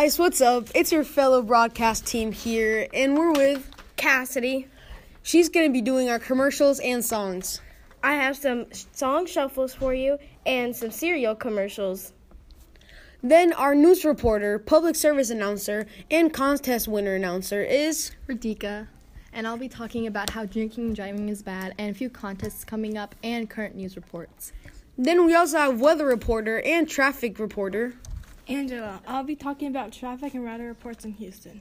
guys, 0.00 0.16
what's 0.16 0.40
up? 0.40 0.68
It's 0.76 0.92
your 0.92 1.02
fellow 1.02 1.42
broadcast 1.42 2.06
team 2.06 2.30
here, 2.30 2.86
and 2.94 3.18
we're 3.18 3.32
with 3.32 3.68
Cassidy. 3.96 4.68
She's 5.24 5.48
going 5.48 5.66
to 5.66 5.72
be 5.72 5.80
doing 5.80 6.08
our 6.08 6.20
commercials 6.20 6.78
and 6.78 7.04
songs. 7.04 7.60
I 8.00 8.14
have 8.14 8.36
some 8.36 8.66
song 8.92 9.26
shuffles 9.26 9.74
for 9.74 9.92
you 9.92 10.18
and 10.46 10.76
some 10.76 10.92
cereal 10.92 11.34
commercials. 11.34 12.12
Then 13.24 13.52
our 13.52 13.74
news 13.74 14.04
reporter, 14.04 14.60
public 14.60 14.94
service 14.94 15.30
announcer, 15.30 15.88
and 16.12 16.32
contest 16.32 16.86
winner 16.86 17.16
announcer 17.16 17.60
is 17.60 18.12
Radika, 18.28 18.86
and 19.32 19.48
I'll 19.48 19.56
be 19.56 19.68
talking 19.68 20.06
about 20.06 20.30
how 20.30 20.46
drinking 20.46 20.86
and 20.86 20.94
driving 20.94 21.28
is 21.28 21.42
bad 21.42 21.74
and 21.76 21.90
a 21.90 21.94
few 21.94 22.08
contests 22.08 22.64
coming 22.64 22.96
up 22.96 23.16
and 23.24 23.50
current 23.50 23.74
news 23.74 23.96
reports. 23.96 24.52
Then 24.96 25.26
we 25.26 25.34
also 25.34 25.58
have 25.58 25.80
weather 25.80 26.06
reporter 26.06 26.60
and 26.60 26.88
traffic 26.88 27.40
reporter. 27.40 27.94
Angela, 28.48 29.00
I'll 29.06 29.24
be 29.24 29.36
talking 29.36 29.68
about 29.68 29.92
traffic 29.92 30.32
and 30.32 30.44
weather 30.44 30.66
reports 30.66 31.04
in 31.04 31.12
Houston. 31.12 31.60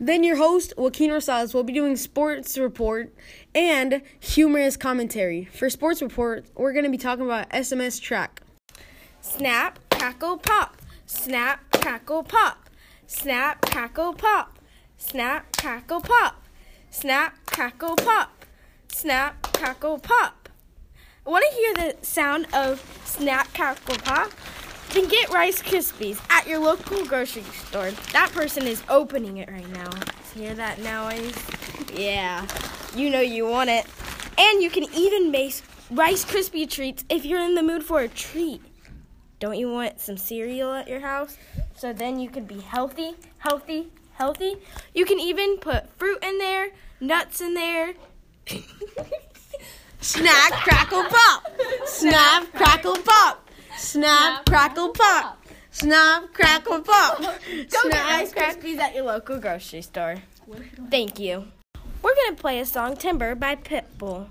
Then 0.00 0.24
your 0.24 0.36
host, 0.36 0.72
Joaquin 0.76 1.10
Rosales, 1.10 1.52
will 1.52 1.64
be 1.64 1.72
doing 1.72 1.96
sports 1.96 2.56
report 2.56 3.12
and 3.54 4.00
humorous 4.20 4.76
commentary. 4.76 5.44
For 5.44 5.68
sports 5.68 6.00
report, 6.00 6.46
we're 6.54 6.72
going 6.72 6.84
to 6.84 6.90
be 6.90 6.98
talking 6.98 7.24
about 7.24 7.50
SMS 7.50 8.00
track. 8.00 8.40
Snap, 9.20 9.78
crackle, 9.90 10.38
pop. 10.38 10.76
Snap, 11.06 11.60
crackle, 11.70 12.22
pop. 12.22 12.70
Snap, 13.06 13.60
crackle, 13.70 14.14
pop. 14.14 14.58
Snap, 14.96 15.54
crackle, 15.56 16.00
pop. 16.00 16.42
Snap, 16.90 17.34
crackle, 17.46 17.96
pop. 17.96 18.44
Snap, 18.88 19.52
crackle, 19.52 19.98
pop. 19.98 20.48
Want 21.26 21.44
to 21.48 21.56
hear 21.56 21.74
the 21.74 22.04
sound 22.04 22.46
of 22.54 22.82
snap, 23.04 23.52
crackle, 23.54 23.96
pop? 23.96 24.30
Then 24.92 25.08
get 25.08 25.32
Rice 25.32 25.62
Krispies 25.62 26.20
at 26.30 26.46
your 26.46 26.58
local 26.58 27.04
grocery 27.04 27.42
store. 27.42 27.90
That 28.12 28.30
person 28.32 28.66
is 28.66 28.82
opening 28.88 29.38
it 29.38 29.50
right 29.50 29.68
now. 29.70 29.90
Hear 30.34 30.54
that 30.54 30.78
noise? 30.80 31.34
Yeah, 31.92 32.46
you 32.94 33.10
know 33.10 33.20
you 33.20 33.46
want 33.46 33.70
it. 33.70 33.86
And 34.36 34.62
you 34.62 34.70
can 34.70 34.84
even 34.94 35.30
make 35.30 35.60
Rice 35.90 36.24
Krispie 36.24 36.68
treats 36.68 37.04
if 37.08 37.24
you're 37.24 37.40
in 37.40 37.54
the 37.54 37.62
mood 37.62 37.84
for 37.84 38.00
a 38.00 38.08
treat. 38.08 38.60
Don't 39.38 39.58
you 39.58 39.70
want 39.70 40.00
some 40.00 40.16
cereal 40.16 40.72
at 40.72 40.88
your 40.88 41.00
house? 41.00 41.36
So 41.76 41.92
then 41.92 42.18
you 42.18 42.28
can 42.28 42.44
be 42.44 42.60
healthy, 42.60 43.14
healthy, 43.38 43.88
healthy. 44.14 44.56
You 44.94 45.04
can 45.04 45.20
even 45.20 45.58
put 45.58 45.88
fruit 45.98 46.18
in 46.22 46.38
there, 46.38 46.70
nuts 47.00 47.40
in 47.40 47.54
there. 47.54 47.94
Snack, 50.00 50.52
crackle, 50.52 51.04
pop. 51.04 51.46
Snap, 51.86 52.52
crackle, 52.52 52.96
pop. 52.96 53.43
Snap, 53.76 54.46
crackle, 54.46 54.90
pop. 54.90 55.44
Snap, 55.70 56.32
crackle, 56.32 56.80
pop. 56.80 57.20
Go 57.20 57.90
get 57.90 58.04
Rice 58.04 58.32
Krispies 58.32 58.78
at 58.78 58.94
your 58.94 59.04
local 59.04 59.38
grocery 59.38 59.82
store. 59.82 60.16
Thank 60.90 61.18
you. 61.18 61.46
We're 62.02 62.14
gonna 62.14 62.36
play 62.36 62.60
a 62.60 62.66
song 62.66 62.96
"Timber" 62.96 63.34
by 63.34 63.56
Pitbull. 63.56 64.28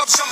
Ain't 0.00 0.18
a 0.18 0.29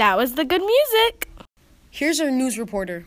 That 0.00 0.16
was 0.16 0.32
the 0.32 0.46
good 0.46 0.62
music. 0.62 1.28
Here's 1.90 2.20
our 2.20 2.30
news 2.30 2.58
reporter. 2.58 3.04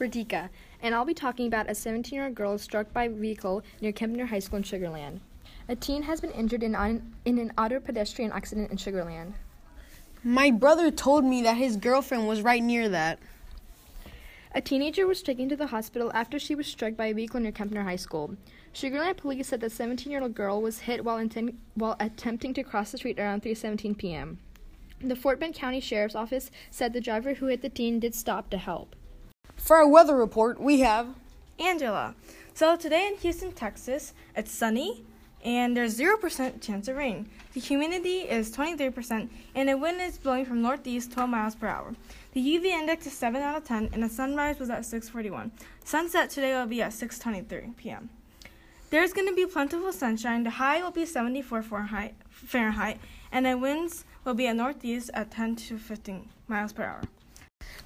Radika, 0.00 0.48
and 0.82 0.92
I'll 0.92 1.04
be 1.04 1.14
talking 1.14 1.46
about 1.46 1.70
a 1.70 1.74
17 1.76 2.16
year 2.16 2.26
old 2.26 2.34
girl 2.34 2.58
struck 2.58 2.92
by 2.92 3.04
a 3.04 3.08
vehicle 3.08 3.62
near 3.80 3.92
Kempner 3.92 4.26
High 4.26 4.40
School 4.40 4.56
in 4.56 4.64
Sugar 4.64 4.88
Land. 4.88 5.20
A 5.68 5.76
teen 5.76 6.02
has 6.02 6.20
been 6.20 6.32
injured 6.32 6.64
in, 6.64 6.74
an 6.74 7.14
in 7.24 7.38
an 7.38 7.52
auto 7.56 7.78
pedestrian 7.78 8.32
accident 8.32 8.72
in 8.72 8.76
Sugar 8.76 9.04
Land. 9.04 9.34
My 10.24 10.50
brother 10.50 10.90
told 10.90 11.24
me 11.24 11.42
that 11.42 11.58
his 11.58 11.76
girlfriend 11.76 12.26
was 12.26 12.42
right 12.42 12.60
near 12.60 12.88
that. 12.88 13.20
A 14.52 14.60
teenager 14.60 15.06
was 15.06 15.22
taken 15.22 15.48
to 15.48 15.54
the 15.54 15.68
hospital 15.68 16.10
after 16.12 16.40
she 16.40 16.56
was 16.56 16.66
struck 16.66 16.96
by 16.96 17.06
a 17.06 17.14
vehicle 17.14 17.38
near 17.38 17.52
Kempner 17.52 17.84
High 17.84 17.94
School. 17.94 18.34
Sugar 18.72 18.98
Land 18.98 19.18
police 19.18 19.46
said 19.46 19.60
the 19.60 19.68
17-year-old 19.68 20.34
girl 20.34 20.60
was 20.60 20.80
hit 20.80 21.04
while, 21.04 21.18
inten- 21.18 21.54
while 21.74 21.94
attempting 22.00 22.52
to 22.54 22.64
cross 22.64 22.90
the 22.90 22.98
street 22.98 23.20
around 23.20 23.44
3:17 23.44 23.96
p.m. 23.96 24.40
The 25.00 25.16
Fort 25.16 25.38
Bend 25.38 25.54
County 25.54 25.80
Sheriff's 25.80 26.14
Office 26.14 26.50
said 26.70 26.92
the 26.92 27.00
driver 27.00 27.34
who 27.34 27.46
hit 27.46 27.60
the 27.60 27.68
teen 27.68 28.00
did 28.00 28.14
stop 28.14 28.48
to 28.50 28.56
help. 28.56 28.96
For 29.56 29.76
our 29.76 29.86
weather 29.86 30.16
report, 30.16 30.58
we 30.58 30.80
have 30.80 31.08
Angela. 31.58 32.14
So 32.54 32.76
today 32.76 33.06
in 33.06 33.16
Houston, 33.18 33.52
Texas, 33.52 34.14
it's 34.34 34.50
sunny 34.50 35.04
and 35.44 35.76
there's 35.76 35.98
0% 35.98 36.62
chance 36.62 36.88
of 36.88 36.96
rain. 36.96 37.28
The 37.52 37.60
humidity 37.60 38.20
is 38.20 38.54
23% 38.56 39.28
and 39.54 39.68
the 39.68 39.76
wind 39.76 40.00
is 40.00 40.16
blowing 40.16 40.46
from 40.46 40.62
northeast 40.62 41.12
12 41.12 41.28
miles 41.28 41.54
per 41.54 41.66
hour. 41.66 41.94
The 42.32 42.40
UV 42.40 42.64
index 42.64 43.06
is 43.06 43.12
7 43.12 43.42
out 43.42 43.56
of 43.56 43.64
10 43.64 43.90
and 43.92 44.02
the 44.02 44.08
sunrise 44.08 44.58
was 44.58 44.70
at 44.70 44.80
6:41. 44.80 45.50
Sunset 45.84 46.30
today 46.30 46.54
will 46.54 46.66
be 46.66 46.80
at 46.80 46.92
6:23 46.92 47.76
p.m. 47.76 48.08
There's 48.88 49.12
going 49.12 49.28
to 49.28 49.34
be 49.34 49.46
plentiful 49.46 49.92
sunshine. 49.92 50.44
The 50.44 50.50
high 50.50 50.82
will 50.82 50.92
be 50.92 51.04
74 51.04 51.62
Fahrenheit, 51.62 52.14
Fahrenheit 52.30 52.98
and 53.32 53.44
the 53.44 53.58
winds 53.58 54.04
will 54.26 54.34
be 54.34 54.48
at 54.48 54.56
northeast 54.56 55.10
at 55.14 55.30
10 55.30 55.56
to 55.56 55.78
15 55.78 56.28
miles 56.48 56.72
per 56.72 56.82
hour. 56.82 57.02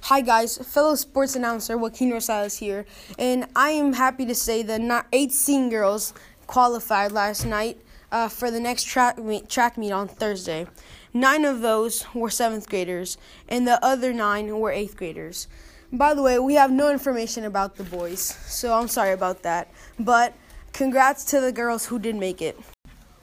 Hi 0.01 0.21
guys, 0.21 0.57
fellow 0.57 0.95
sports 0.95 1.35
announcer 1.35 1.77
Joaquin 1.77 2.11
Rosales 2.11 2.57
here, 2.57 2.85
and 3.19 3.47
I 3.55 3.69
am 3.69 3.93
happy 3.93 4.25
to 4.25 4.33
say 4.33 4.63
that 4.63 4.81
not 4.81 5.05
18 5.13 5.69
girls 5.69 6.13
qualified 6.47 7.11
last 7.11 7.45
night 7.45 7.79
uh, 8.11 8.27
for 8.27 8.49
the 8.49 8.59
next 8.59 8.85
track 8.85 9.19
meet, 9.19 9.47
track 9.47 9.77
meet 9.77 9.91
on 9.91 10.07
Thursday. 10.07 10.65
Nine 11.13 11.45
of 11.45 11.61
those 11.61 12.05
were 12.15 12.31
seventh 12.31 12.67
graders, 12.67 13.17
and 13.47 13.67
the 13.67 13.83
other 13.85 14.11
nine 14.11 14.59
were 14.59 14.71
eighth 14.71 14.97
graders. 14.97 15.47
By 15.93 16.13
the 16.13 16.23
way, 16.23 16.39
we 16.39 16.55
have 16.55 16.71
no 16.71 16.89
information 16.89 17.45
about 17.45 17.75
the 17.75 17.83
boys, 17.83 18.19
so 18.19 18.73
I'm 18.73 18.87
sorry 18.87 19.11
about 19.11 19.43
that. 19.43 19.69
But 19.99 20.33
congrats 20.73 21.23
to 21.25 21.39
the 21.39 21.51
girls 21.51 21.85
who 21.85 21.99
did 21.99 22.15
make 22.15 22.41
it. 22.41 22.57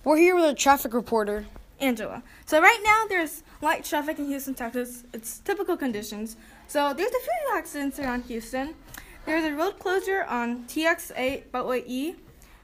We're 0.05 0.19
here 0.19 0.37
with 0.37 0.45
a 0.45 0.55
traffic 0.55 0.95
reporter. 0.95 1.47
Angela. 1.81 2.23
So 2.47 2.61
right 2.61 2.81
now 2.83 3.05
there's 3.09 3.43
light 3.61 3.85
traffic 3.85 4.19
in 4.19 4.27
Houston, 4.27 4.55
Texas. 4.55 5.05
It's 5.13 5.39
typical 5.41 5.77
conditions. 5.77 6.37
So 6.67 6.93
there's 6.95 7.11
a 7.11 7.21
few 7.21 7.57
accidents 7.57 7.99
around 7.99 8.25
Houston. 8.25 8.75
There's 9.27 9.45
a 9.45 9.55
road 9.55 9.79
closure 9.79 10.25
on 10.25 10.65
TX8 10.65 11.51
Beltway 11.53 11.85
E. 11.87 12.17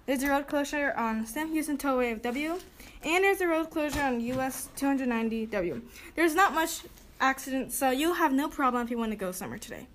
There's 0.06 0.22
a 0.22 0.28
road 0.28 0.46
closure 0.46 0.92
on 0.96 1.26
Sam 1.26 1.52
Houston 1.52 1.78
Tollway 1.78 2.12
of 2.12 2.22
W. 2.22 2.58
And 3.02 3.24
there's 3.24 3.40
a 3.40 3.46
road 3.46 3.70
closure 3.70 4.00
on 4.00 4.20
US 4.20 4.68
290 4.76 5.46
W. 5.46 5.82
There's 6.14 6.34
not 6.34 6.54
much 6.54 6.82
accidents, 7.20 7.76
so 7.76 7.90
you'll 7.90 8.14
have 8.14 8.32
no 8.32 8.48
problem 8.48 8.82
if 8.82 8.90
you 8.90 8.98
want 8.98 9.12
to 9.12 9.16
go 9.16 9.32
somewhere 9.32 9.58
today. 9.58 9.86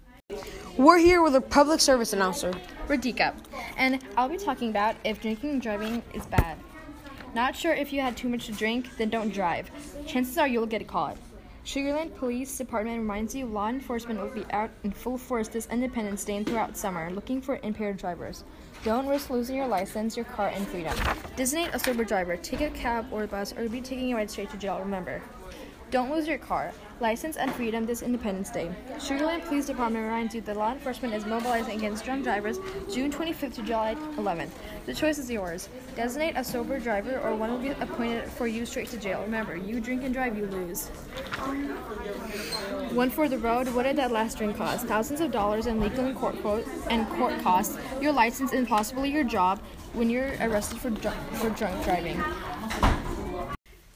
We're 0.78 1.00
here 1.00 1.22
with 1.24 1.36
a 1.36 1.42
public 1.42 1.82
service 1.82 2.14
announcer. 2.14 2.54
Radika, 2.88 3.34
and 3.78 4.00
I'll 4.16 4.30
be 4.30 4.38
talking 4.38 4.70
about 4.70 4.96
if 5.04 5.22
drinking 5.22 5.50
and 5.52 5.62
driving 5.62 6.04
is 6.14 6.26
bad. 6.28 6.58
Not 7.36 7.56
sure 7.56 7.74
if 7.74 7.94
you 7.94 8.02
had 8.02 8.18
too 8.18 8.30
much 8.30 8.48
to 8.48 8.52
drink, 8.52 8.98
then 8.98 9.10
don't 9.10 9.34
drive. 9.34 9.70
Chances 10.08 10.38
are 10.38 10.48
you'll 10.48 10.66
get 10.66 10.88
caught. 10.88 11.18
Sugar 11.64 11.94
Land 11.94 12.16
Police 12.16 12.58
Department 12.58 12.98
reminds 12.98 13.36
you 13.36 13.46
law 13.46 13.70
enforcement 13.70 14.20
will 14.20 14.30
be 14.30 14.46
out 14.52 14.72
in 14.84 14.92
full 14.92 15.18
force 15.18 15.48
this 15.48 15.68
Independence 15.68 16.24
Day 16.24 16.38
and 16.38 16.46
throughout 16.46 16.76
summer 16.76 17.12
looking 17.12 17.42
for 17.42 17.60
impaired 17.62 17.98
drivers. 17.98 18.44
Don't 18.84 19.08
risk 19.08 19.30
losing 19.30 19.58
your 19.58 19.68
license, 19.68 20.16
your 20.16 20.26
car, 20.26 20.48
and 20.48 20.68
freedom. 20.68 20.98
Designate 21.36 21.70
a 21.74 21.80
sober 21.80 22.04
driver. 22.04 22.38
Take 22.38 22.62
a 22.62 22.72
cab 22.72 23.06
or 23.12 23.28
bus, 23.28 23.54
or 23.54 23.70
be 23.70 23.82
taking 23.82 24.14
a 24.14 24.16
ride 24.16 24.32
straight 24.32 24.50
to 24.50 24.58
jail. 24.58 24.80
Remember, 24.80 25.22
don't 25.92 26.12
lose 26.12 26.28
your 26.28 26.38
car, 26.38 26.72
license, 27.00 27.36
and 27.38 27.52
freedom 27.54 27.86
this 27.86 28.04
Independence 28.04 28.52
Day. 28.52 28.70
Sugar 29.00 29.26
Land 29.26 29.44
Police 29.44 29.66
Department 29.66 30.06
reminds 30.06 30.36
you 30.36 30.42
that 30.42 30.56
law 30.56 30.72
enforcement 30.72 31.14
is 31.16 31.26
mobilizing 31.26 31.78
against 31.78 32.06
drunk 32.06 32.24
drivers 32.24 32.60
June 32.94 33.12
25th 33.12 33.56
to 33.56 33.64
July 33.64 33.96
11th. 34.18 34.50
The 34.86 34.94
choice 34.94 35.18
is 35.18 35.32
yours. 35.32 35.68
Designate 35.96 36.36
a 36.36 36.44
sober 36.44 36.80
driver, 36.80 37.20
or 37.20 37.36
one 37.36 37.52
will 37.52 37.60
be 37.60 37.70
appointed 37.70 38.26
for 38.30 38.46
you 38.46 38.66
straight 38.66 38.90
to 38.90 38.98
jail. 38.98 39.22
Remember, 39.24 39.56
you 39.56 39.80
drink 39.80 40.04
and 40.04 40.14
drive, 40.14 40.38
you 40.38 40.46
lose. 40.46 40.88
One 42.92 43.10
for 43.10 43.28
the 43.28 43.38
road. 43.38 43.68
What 43.70 43.84
did 43.84 43.96
that 43.96 44.12
last 44.12 44.38
drink 44.38 44.58
cost? 44.58 44.86
Thousands 44.86 45.22
of 45.22 45.32
dollars 45.32 45.66
in 45.66 45.80
legal 45.80 46.06
and 46.06 46.16
court 46.16 46.40
quote 46.42 46.68
and 46.90 47.08
court 47.10 47.40
costs, 47.42 47.78
your 48.00 48.12
license, 48.12 48.54
and 48.54 48.68
possibly 48.68 49.10
your 49.10 49.24
job 49.24 49.60
when 49.94 50.10
you're 50.10 50.34
arrested 50.40 50.80
for 50.80 50.92
dr- 50.92 51.16
for 51.38 51.50
drunk 51.50 51.84
driving. 51.84 52.22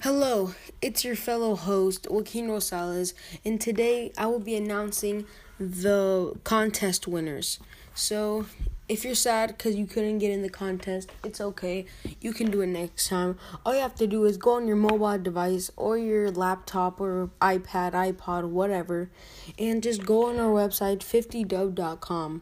Hello, 0.04 0.54
it's 0.82 1.06
your 1.06 1.16
fellow 1.16 1.56
host, 1.56 2.08
Joaquin 2.12 2.50
Rosales, 2.50 3.14
and 3.46 3.62
today 3.62 4.12
I 4.18 4.26
will 4.26 4.42
be 4.42 4.54
announcing 4.54 5.26
the 5.58 6.38
contest 6.44 7.08
winners. 7.08 7.58
So, 7.96 8.46
if 8.90 9.06
you're 9.06 9.16
sad 9.16 9.56
because 9.56 9.76
you 9.76 9.86
couldn't 9.86 10.20
get 10.20 10.32
in 10.32 10.42
the 10.42 10.50
contest, 10.50 11.10
it's 11.24 11.40
okay. 11.40 11.86
You 12.20 12.34
can 12.34 12.52
do 12.52 12.60
it 12.60 12.68
next 12.68 13.08
time. 13.08 13.40
All 13.66 13.74
you 13.74 13.80
have 13.80 13.96
to 13.96 14.06
do 14.06 14.26
is 14.26 14.36
go 14.36 14.56
on 14.56 14.68
your 14.68 14.76
mobile 14.76 15.18
device 15.18 15.72
or 15.78 15.98
your 15.98 16.30
laptop 16.32 17.00
or 17.00 17.30
iPad, 17.40 17.94
iPod, 17.94 18.50
whatever, 18.50 19.10
and 19.58 19.82
just 19.82 20.06
go 20.06 20.28
on 20.28 20.38
our 20.38 20.52
website, 20.52 20.98
50dub.com. 20.98 22.42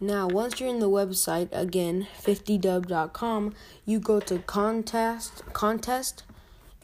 Now, 0.00 0.26
once 0.26 0.58
you're 0.58 0.70
in 0.70 0.78
the 0.78 0.88
website, 0.88 1.50
again, 1.52 2.06
50dub.com, 2.22 3.52
you 3.84 4.00
go 4.00 4.20
to 4.20 4.38
contest, 4.38 5.42
contest, 5.52 6.22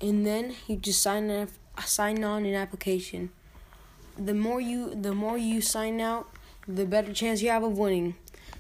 and 0.01 0.27
then 0.27 0.55
you 0.67 0.77
just 0.77 1.03
sign 1.03 1.31
up, 1.31 1.49
sign 1.85 2.25
on 2.25 2.45
an 2.45 2.55
application. 2.55 3.31
The 4.17 4.35
more 4.35 4.61
you 4.61 4.95
the 4.95 5.15
more 5.15 5.39
you 5.39 5.61
sign 5.61 6.01
out, 6.01 6.29
the 6.67 6.85
better 6.85 7.13
chance 7.13 7.43
you 7.43 7.51
have 7.51 7.63
of 7.63 7.79
winning. 7.79 8.17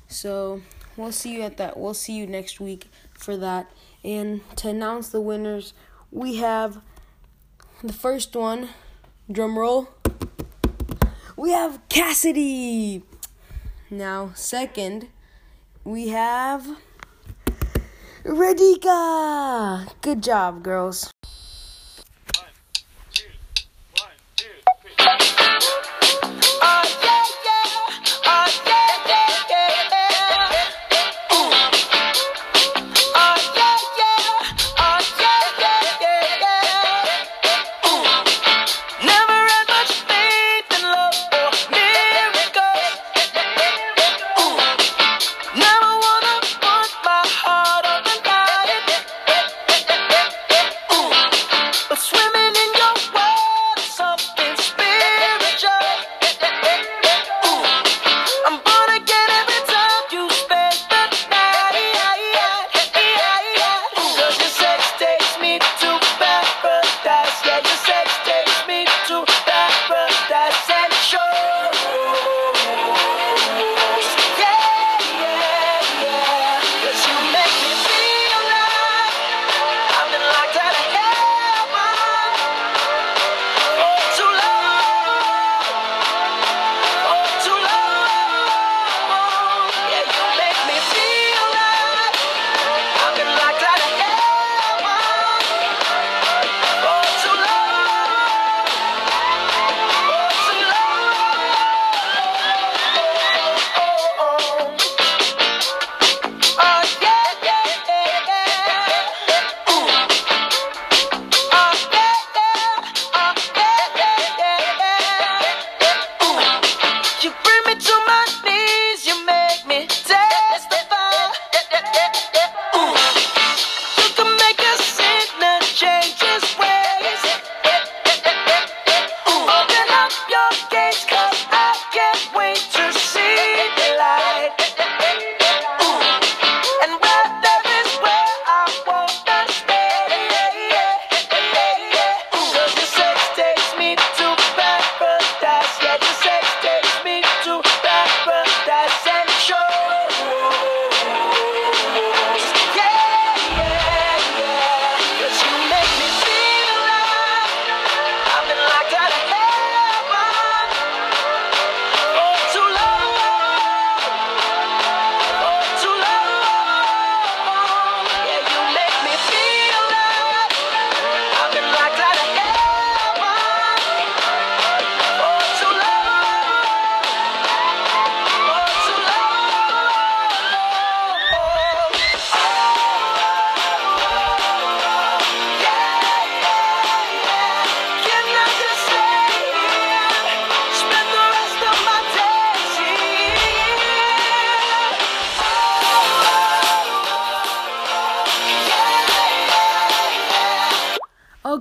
So 0.08 0.62
we'll 0.96 1.12
see 1.12 1.34
you 1.34 1.42
at 1.42 1.56
that. 1.58 1.76
We'll 1.76 1.94
see 1.94 2.16
you 2.16 2.26
next 2.26 2.60
week 2.60 2.88
for 3.12 3.36
that. 3.36 3.70
And 4.02 4.40
to 4.56 4.68
announce 4.68 5.08
the 5.10 5.20
winners, 5.20 5.74
we 6.10 6.36
have 6.36 6.80
the 7.82 7.92
first 7.92 8.34
one. 8.34 8.70
Drum 9.30 9.58
roll. 9.58 9.88
We 11.36 11.52
have 11.52 11.80
Cassidy. 11.88 13.02
Now, 13.88 14.32
second, 14.34 15.08
we 15.84 16.08
have 16.08 16.76
Radika. 18.24 19.88
Good 20.02 20.22
job, 20.22 20.62
girls. 20.62 21.10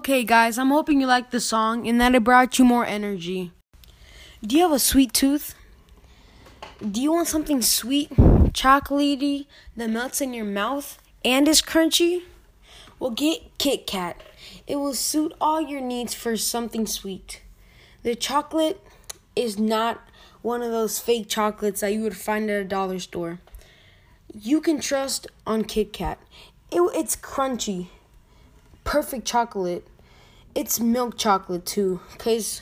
Okay, 0.10 0.24
guys, 0.24 0.58
I'm 0.58 0.72
hoping 0.72 1.00
you 1.00 1.06
liked 1.06 1.30
the 1.30 1.40
song 1.40 1.88
and 1.88 2.02
that 2.02 2.16
it 2.16 2.24
brought 2.24 2.58
you 2.58 2.66
more 2.66 2.84
energy. 2.84 3.52
Do 4.42 4.56
you 4.56 4.64
have 4.64 4.72
a 4.72 4.80
sweet 4.80 5.14
tooth? 5.14 5.54
Do 6.82 7.00
you 7.00 7.12
want 7.12 7.28
something 7.28 7.62
sweet, 7.62 8.10
chocolatey, 8.10 9.46
that 9.78 9.92
melts 9.92 10.20
in 10.20 10.34
your 10.34 10.46
mouth 10.46 10.98
and 11.24 11.48
is 11.48 11.62
crunchy? 11.62 12.24
Well, 12.98 13.12
get 13.12 13.56
Kit 13.60 13.86
Kat. 13.86 14.20
It 14.66 14.78
will 14.78 14.96
suit 14.96 15.32
all 15.40 15.62
your 15.62 15.80
needs 15.80 16.16
for 16.16 16.36
something 16.36 16.88
sweet. 16.88 17.44
The 18.02 18.16
chocolate 18.16 18.82
is 19.36 19.60
not 19.60 20.02
one 20.42 20.64
of 20.64 20.72
those 20.72 20.98
fake 20.98 21.30
chocolates 21.30 21.82
that 21.82 21.94
you 21.94 22.02
would 22.02 22.18
find 22.18 22.50
at 22.50 22.60
a 22.60 22.66
dollar 22.66 22.98
store. 22.98 23.42
You 24.34 24.60
can 24.60 24.82
trust 24.82 25.28
on 25.46 25.66
Kit 25.66 25.94
Kat. 25.94 26.18
It, 26.72 26.82
it's 26.96 27.16
crunchy, 27.16 27.90
perfect 28.84 29.28
chocolate. 29.28 29.86
It's 30.56 30.80
milk 30.80 31.18
chocolate 31.18 31.66
too, 31.66 32.02
because 32.12 32.62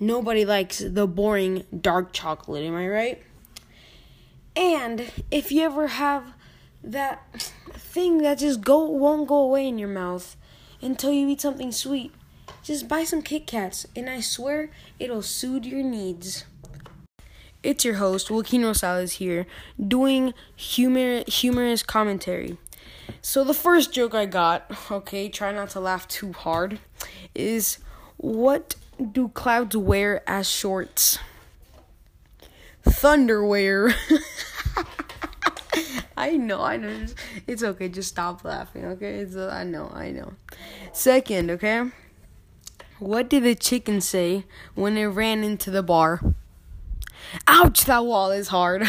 nobody 0.00 0.44
likes 0.44 0.78
the 0.78 1.06
boring 1.06 1.64
dark 1.78 2.12
chocolate, 2.12 2.64
am 2.64 2.76
I 2.76 2.88
right? 2.88 3.22
And 4.56 5.10
if 5.30 5.52
you 5.52 5.62
ever 5.62 5.88
have 5.88 6.34
that 6.82 7.52
thing 7.72 8.18
that 8.18 8.38
just 8.38 8.62
go 8.62 8.84
won't 8.84 9.28
go 9.28 9.36
away 9.36 9.68
in 9.68 9.78
your 9.78 9.88
mouth 9.88 10.36
until 10.80 11.12
you 11.12 11.28
eat 11.28 11.40
something 11.40 11.72
sweet, 11.72 12.12
just 12.62 12.88
buy 12.88 13.04
some 13.04 13.22
Kit 13.22 13.46
Kats, 13.46 13.86
and 13.94 14.08
I 14.08 14.20
swear 14.20 14.70
it'll 14.98 15.22
soothe 15.22 15.64
your 15.64 15.82
needs. 15.82 16.44
It's 17.62 17.84
your 17.84 17.94
host, 17.94 18.30
Joaquin 18.30 18.62
Rosales 18.62 19.14
here, 19.14 19.46
doing 19.86 20.32
humor 20.54 21.24
humorous 21.26 21.82
commentary. 21.82 22.56
So 23.20 23.44
the 23.44 23.54
first 23.54 23.92
joke 23.92 24.14
I 24.14 24.26
got, 24.26 24.70
okay, 24.90 25.28
try 25.28 25.52
not 25.52 25.70
to 25.70 25.80
laugh 25.80 26.08
too 26.08 26.32
hard, 26.32 26.78
is 27.34 27.78
what 28.16 28.76
do 29.12 29.28
clouds 29.28 29.76
wear 29.76 30.28
as 30.28 30.48
shorts? 30.48 31.18
Thunderwear. 32.84 33.94
I 36.16 36.36
know, 36.36 36.62
I 36.62 36.76
know. 36.76 37.06
It's 37.46 37.62
okay. 37.62 37.88
Just 37.88 38.08
stop 38.08 38.44
laughing, 38.44 38.84
okay? 38.84 39.20
It's 39.20 39.36
uh, 39.36 39.50
I 39.52 39.62
know, 39.62 39.90
I 39.94 40.10
know. 40.10 40.32
Second, 40.92 41.50
okay? 41.52 41.84
What 42.98 43.30
did 43.30 43.44
the 43.44 43.54
chicken 43.54 44.00
say 44.00 44.44
when 44.74 44.96
it 44.96 45.06
ran 45.06 45.44
into 45.44 45.70
the 45.70 45.82
bar? 45.82 46.20
Ouch, 47.46 47.84
that 47.84 48.04
wall 48.04 48.32
is 48.32 48.48
hard. 48.48 48.82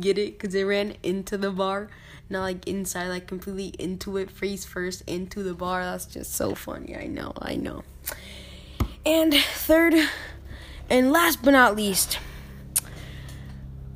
Get 0.00 0.18
it? 0.18 0.38
Because 0.38 0.54
it 0.54 0.64
ran 0.64 0.96
into 1.02 1.36
the 1.36 1.52
bar, 1.52 1.88
not 2.30 2.42
like 2.42 2.66
inside, 2.66 3.08
like 3.08 3.26
completely 3.26 3.74
into 3.78 4.16
it, 4.16 4.30
face 4.30 4.64
first 4.64 5.02
into 5.06 5.42
the 5.42 5.54
bar. 5.54 5.84
That's 5.84 6.06
just 6.06 6.34
so 6.34 6.54
funny. 6.54 6.96
I 6.96 7.06
know, 7.06 7.32
I 7.40 7.56
know. 7.56 7.84
And 9.06 9.34
third, 9.34 9.94
and 10.90 11.10
last 11.10 11.42
but 11.42 11.52
not 11.52 11.76
least, 11.76 12.18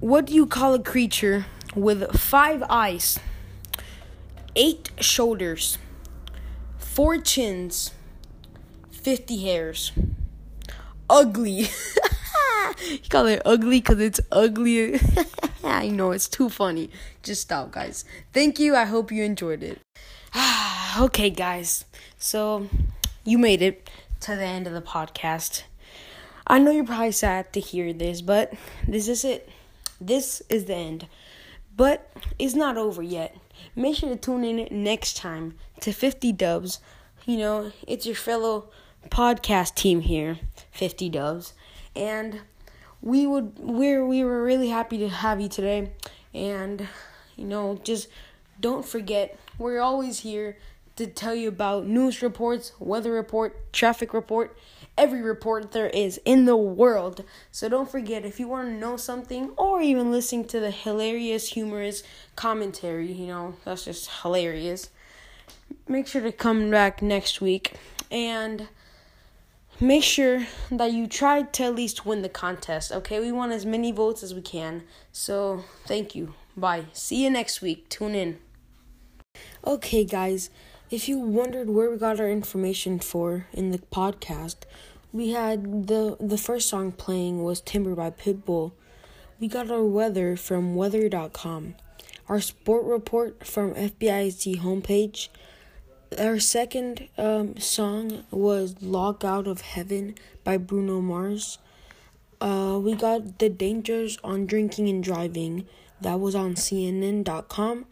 what 0.00 0.26
do 0.26 0.34
you 0.34 0.46
call 0.46 0.74
a 0.74 0.82
creature 0.82 1.46
with 1.74 2.18
five 2.18 2.62
eyes, 2.68 3.18
eight 4.56 4.90
shoulders, 4.98 5.78
four 6.78 7.18
chins, 7.18 7.92
50 8.90 9.42
hairs? 9.42 9.92
Ugly. 11.10 11.68
you 12.88 12.98
call 13.10 13.26
it 13.26 13.42
ugly 13.44 13.80
because 13.80 14.00
it's 14.00 14.20
ugly. 14.30 14.98
I 15.64 15.88
know, 15.88 16.10
it's 16.10 16.28
too 16.28 16.48
funny. 16.48 16.90
Just 17.22 17.42
stop, 17.42 17.70
guys. 17.70 18.04
Thank 18.32 18.58
you. 18.58 18.74
I 18.74 18.84
hope 18.84 19.12
you 19.12 19.22
enjoyed 19.22 19.62
it. 19.62 19.78
okay, 20.98 21.30
guys. 21.30 21.84
So, 22.18 22.68
you 23.24 23.38
made 23.38 23.62
it 23.62 23.88
to 24.20 24.34
the 24.34 24.44
end 24.44 24.66
of 24.66 24.72
the 24.72 24.82
podcast. 24.82 25.62
I 26.46 26.58
know 26.58 26.72
you're 26.72 26.84
probably 26.84 27.12
sad 27.12 27.52
to 27.52 27.60
hear 27.60 27.92
this, 27.92 28.20
but 28.20 28.52
this 28.86 29.08
is 29.08 29.24
it. 29.24 29.48
This 30.00 30.42
is 30.48 30.64
the 30.64 30.74
end. 30.74 31.06
But 31.76 32.10
it's 32.38 32.54
not 32.54 32.76
over 32.76 33.02
yet. 33.02 33.36
Make 33.76 33.96
sure 33.96 34.08
to 34.08 34.16
tune 34.16 34.44
in 34.44 34.82
next 34.82 35.16
time 35.16 35.54
to 35.80 35.92
50 35.92 36.32
Dubs. 36.32 36.80
You 37.24 37.38
know, 37.38 37.72
it's 37.86 38.04
your 38.04 38.16
fellow 38.16 38.70
podcast 39.08 39.76
team 39.76 40.00
here, 40.00 40.38
50 40.72 41.08
Dubs. 41.10 41.54
And 41.94 42.40
we 43.02 43.26
would 43.26 43.58
we're 43.58 44.06
we 44.06 44.24
were 44.24 44.42
really 44.42 44.68
happy 44.68 44.98
to 44.98 45.08
have 45.08 45.40
you 45.40 45.48
today. 45.48 45.90
And 46.32 46.88
you 47.36 47.44
know 47.44 47.80
just 47.84 48.08
don't 48.60 48.86
forget 48.86 49.38
we're 49.58 49.80
always 49.80 50.20
here 50.20 50.56
to 50.96 51.06
tell 51.06 51.34
you 51.34 51.48
about 51.48 51.86
news 51.86 52.22
reports 52.22 52.72
weather 52.78 53.12
report 53.12 53.72
traffic 53.72 54.12
report 54.14 54.56
every 54.96 55.22
report 55.22 55.72
there 55.72 55.88
is 55.88 56.20
in 56.24 56.44
the 56.44 56.56
world. 56.56 57.24
So 57.50 57.68
don't 57.68 57.90
forget 57.90 58.24
if 58.24 58.38
you 58.38 58.48
want 58.48 58.68
to 58.68 58.74
know 58.74 58.96
something 58.96 59.50
or 59.56 59.80
even 59.80 60.10
listen 60.10 60.44
to 60.44 60.60
the 60.60 60.70
hilarious 60.70 61.48
humorous 61.48 62.02
commentary 62.36 63.12
you 63.12 63.26
know 63.26 63.56
that's 63.64 63.84
just 63.84 64.10
hilarious 64.22 64.90
make 65.88 66.06
sure 66.06 66.22
to 66.22 66.32
come 66.32 66.70
back 66.70 67.02
next 67.02 67.40
week. 67.40 67.74
And 68.10 68.68
make 69.80 70.02
sure 70.02 70.46
that 70.70 70.92
you 70.92 71.06
try 71.06 71.42
to 71.42 71.64
at 71.64 71.74
least 71.74 72.06
win 72.06 72.22
the 72.22 72.28
contest. 72.28 72.92
Okay, 72.92 73.20
we 73.20 73.32
want 73.32 73.52
as 73.52 73.66
many 73.66 73.92
votes 73.92 74.22
as 74.22 74.34
we 74.34 74.42
can. 74.42 74.84
So, 75.12 75.64
thank 75.86 76.14
you. 76.14 76.34
Bye. 76.56 76.86
See 76.92 77.22
you 77.22 77.30
next 77.30 77.62
week. 77.62 77.88
Tune 77.88 78.14
in. 78.14 78.38
Okay, 79.66 80.04
guys, 80.04 80.50
if 80.90 81.08
you 81.08 81.18
wondered 81.18 81.70
where 81.70 81.90
we 81.90 81.96
got 81.96 82.20
our 82.20 82.28
information 82.28 82.98
for 82.98 83.46
in 83.52 83.70
the 83.70 83.78
podcast, 83.78 84.56
we 85.12 85.30
had 85.30 85.86
the 85.86 86.16
the 86.20 86.38
first 86.38 86.68
song 86.68 86.92
playing 86.92 87.42
was 87.42 87.60
Timber 87.60 87.94
by 87.94 88.10
Pitbull. 88.10 88.72
We 89.40 89.48
got 89.48 89.70
our 89.70 89.84
weather 89.84 90.36
from 90.36 90.74
weather.com. 90.74 91.74
Our 92.28 92.40
sport 92.40 92.84
report 92.84 93.46
from 93.46 93.74
FBISD 93.74 94.60
homepage 94.60 95.28
our 96.18 96.38
second 96.38 97.08
um, 97.16 97.56
song 97.58 98.24
was 98.30 98.80
Locked 98.82 99.24
Out 99.24 99.46
of 99.46 99.60
Heaven 99.60 100.14
by 100.44 100.56
Bruno 100.56 101.00
Mars. 101.00 101.58
Uh, 102.40 102.78
we 102.82 102.94
got 102.94 103.38
The 103.38 103.48
Dangers 103.48 104.18
on 104.24 104.46
Drinking 104.46 104.88
and 104.88 105.02
Driving. 105.02 105.66
That 106.00 106.20
was 106.20 106.34
on 106.34 106.54
CNN.com. 106.54 107.86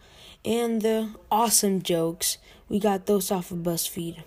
And 0.44 0.82
the 0.82 1.10
awesome 1.30 1.82
jokes, 1.82 2.38
we 2.68 2.78
got 2.78 3.06
those 3.06 3.30
off 3.30 3.50
of 3.50 3.58
BuzzFeed. 3.58 4.22